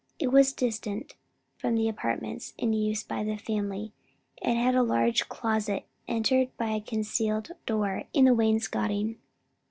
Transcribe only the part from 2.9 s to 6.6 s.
by the family, and had a large closet entered